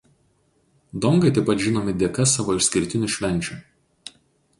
Dongai 1.03 1.33
taip 1.35 1.45
pat 1.49 1.61
žinomi 1.65 1.93
dėka 2.05 2.25
savo 2.31 2.55
išskirtinių 2.61 3.11
švenčių. 3.17 3.59